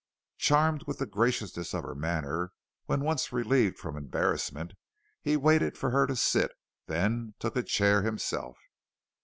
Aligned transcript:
Charmed 0.39 0.85
with 0.87 0.97
the 0.97 1.05
graciousness 1.05 1.75
of 1.75 1.83
her 1.83 1.93
manner 1.93 2.53
when 2.87 3.01
once 3.01 3.31
relieved 3.31 3.77
from 3.77 3.95
embarrassment, 3.95 4.73
he 5.21 5.37
waited 5.37 5.77
for 5.77 5.91
her 5.91 6.07
to 6.07 6.15
sit 6.15 6.49
and 6.87 6.95
then 6.97 7.33
took 7.37 7.55
a 7.55 7.61
chair 7.61 8.01
himself. 8.01 8.57